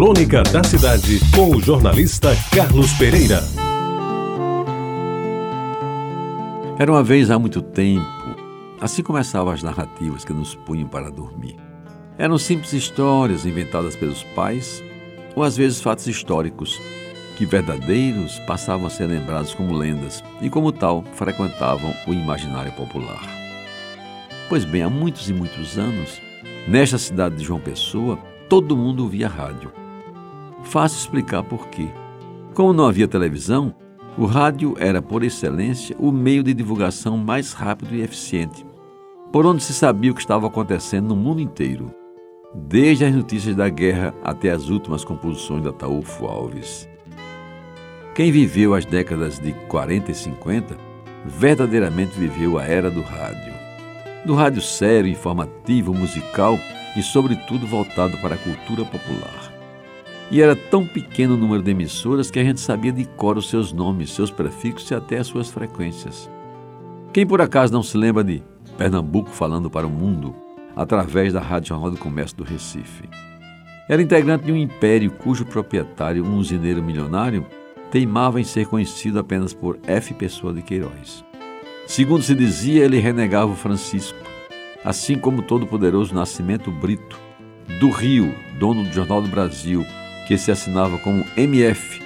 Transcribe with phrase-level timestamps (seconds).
[0.00, 3.44] Crônica da Cidade, com o jornalista Carlos Pereira.
[6.78, 8.06] Era uma vez há muito tempo,
[8.80, 11.54] assim começavam as narrativas que nos punham para dormir.
[12.16, 14.82] Eram simples histórias inventadas pelos pais,
[15.36, 16.80] ou às vezes fatos históricos,
[17.36, 23.20] que verdadeiros passavam a ser lembrados como lendas e, como tal, frequentavam o imaginário popular.
[24.48, 26.22] Pois bem, há muitos e muitos anos,
[26.66, 29.79] nesta cidade de João Pessoa, todo mundo ouvia rádio.
[30.64, 31.88] Fácil explicar por quê.
[32.54, 33.74] Como não havia televisão,
[34.18, 38.66] o rádio era, por excelência, o meio de divulgação mais rápido e eficiente,
[39.32, 41.94] por onde se sabia o que estava acontecendo no mundo inteiro,
[42.54, 46.88] desde as notícias da guerra até as últimas composições da Taúfo Alves.
[48.14, 50.76] Quem viveu as décadas de 40 e 50
[51.24, 53.54] verdadeiramente viveu a era do rádio.
[54.24, 56.58] Do rádio sério, informativo, musical
[56.96, 59.59] e, sobretudo, voltado para a cultura popular.
[60.30, 63.50] E era tão pequeno o número de emissoras que a gente sabia de cor os
[63.50, 66.30] seus nomes, seus prefixos e até as suas frequências.
[67.12, 68.40] Quem por acaso não se lembra de
[68.78, 70.32] Pernambuco falando para o mundo
[70.76, 73.08] através da Rádio Jornal do Comércio do Recife?
[73.88, 77.44] Era integrante de um império cujo proprietário, um usineiro milionário,
[77.90, 80.14] teimava em ser conhecido apenas por F.
[80.14, 81.24] Pessoa de Queiroz.
[81.88, 84.16] Segundo se dizia, ele renegava o Francisco,
[84.84, 87.18] assim como todo poderoso Nascimento Brito,
[87.80, 89.84] do Rio, dono do Jornal do Brasil,
[90.30, 92.00] que se assinava como MF,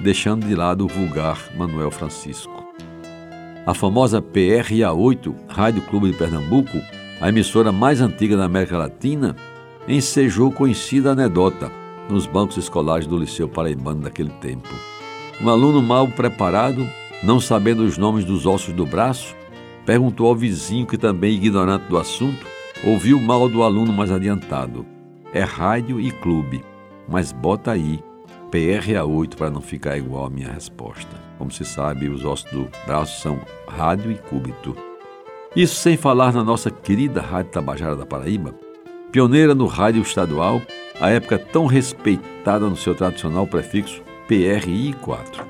[0.00, 2.62] deixando de lado o vulgar Manuel Francisco.
[3.64, 6.78] A famosa PRA8, Rádio Clube de Pernambuco,
[7.22, 9.34] a emissora mais antiga da América Latina,
[9.88, 11.72] ensejou conhecida anedota
[12.10, 14.68] nos bancos escolares do Liceu Paraibano daquele tempo.
[15.40, 16.86] Um aluno mal preparado,
[17.22, 19.34] não sabendo os nomes dos ossos do braço,
[19.86, 22.46] perguntou ao vizinho, que também ignorante do assunto,
[22.84, 24.84] ouviu mal do aluno mais adiantado.
[25.32, 26.62] É rádio e clube,
[27.10, 28.02] mas bota aí
[28.50, 31.16] PRA8 para não ficar igual a minha resposta.
[31.36, 34.76] Como se sabe, os ossos do braço são rádio e cúbito.
[35.54, 38.54] Isso sem falar na nossa querida Rádio Tabajara da Paraíba,
[39.10, 40.62] pioneira no rádio estadual,
[41.00, 45.44] a época tão respeitada no seu tradicional prefixo PRI4,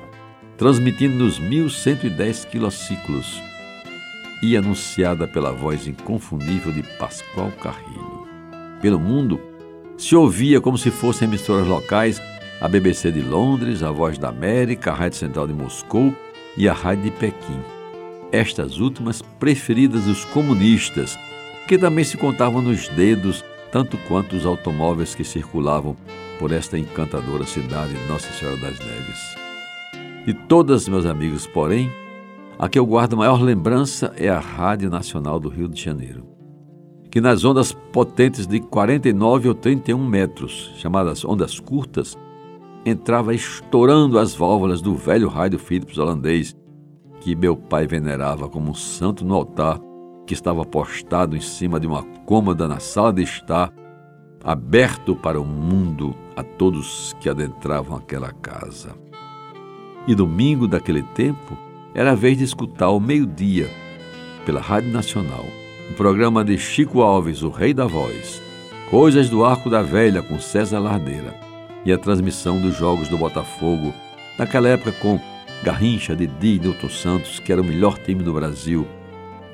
[0.57, 3.41] transmitindo nos 1110 quilociclos
[4.41, 8.27] e anunciada pela voz inconfundível de Pascoal Carrilho.
[8.81, 9.39] Pelo mundo,
[9.97, 12.21] se ouvia como se fossem emissoras locais
[12.59, 16.13] a BBC de Londres, a Voz da América, a Rádio Central de Moscou
[16.55, 17.59] e a Rádio de Pequim.
[18.31, 21.17] Estas últimas preferidas dos comunistas,
[21.67, 25.95] que também se contavam nos dedos tanto quanto os automóveis que circulavam
[26.37, 29.35] por esta encantadora cidade de Nossa Senhora das Neves.
[30.25, 31.91] De todas, meus amigos, porém,
[32.59, 36.30] a que eu guardo maior lembrança é a Rádio Nacional do Rio de Janeiro,
[37.11, 42.17] que nas ondas potentes de 49 ou 31 metros, chamadas ondas curtas,
[42.85, 46.55] entrava estourando as válvulas do velho rádio Philips holandês,
[47.19, 49.79] que meu pai venerava como um santo no altar
[50.25, 53.73] que estava postado em cima de uma cômoda na sala de estar,
[54.41, 58.95] aberto para o mundo a todos que adentravam aquela casa.
[60.07, 61.57] E domingo daquele tempo,
[61.93, 63.69] era a vez de escutar ao meio-dia,
[64.45, 65.45] pela Rádio Nacional,
[65.91, 68.41] o programa de Chico Alves, o Rei da Voz,
[68.89, 71.35] Coisas do Arco da Velha com César Lardeira
[71.83, 73.93] e a transmissão dos Jogos do Botafogo,
[74.39, 75.19] naquela época com
[75.61, 78.87] Garrincha, Didi e Newton Santos, que era o melhor time do Brasil,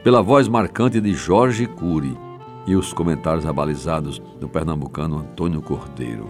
[0.04, 2.16] pela voz marcante de Jorge Cury
[2.68, 6.30] e os comentários abalizados do pernambucano Antônio Cordeiro.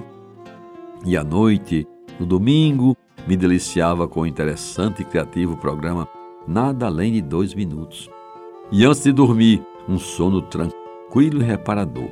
[1.06, 1.86] E à noite,
[2.18, 2.96] no domingo,
[3.28, 6.08] me deliciava com o interessante e criativo programa
[6.48, 8.10] Nada Além de Dois Minutos.
[8.72, 12.10] E antes de dormir, um sono tranquilo e reparador.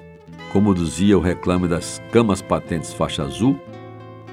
[0.52, 3.60] Como dizia o reclame das camas patentes faixa azul,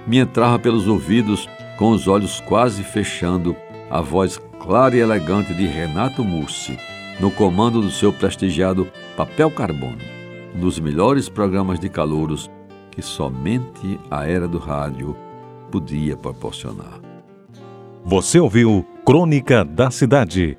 [0.06, 1.48] me entrava pelos ouvidos,
[1.78, 3.56] com os olhos quase fechando,
[3.90, 6.78] a voz clara e elegante de Renato Mussi,
[7.20, 9.98] no comando do seu prestigiado Papel Carbono,
[10.54, 12.50] um dos melhores programas de calouros
[12.90, 15.16] que somente a era do rádio
[15.70, 17.00] podia proporcionar.
[18.04, 20.58] Você ouviu Crônica da Cidade